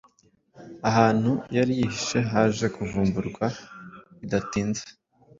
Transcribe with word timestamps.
Ahantu 0.89 1.31
yari 1.55 1.71
yihishe 1.79 2.19
haje 2.31 2.65
kuvumburwa 2.75 3.45
bidatinze 4.19 4.83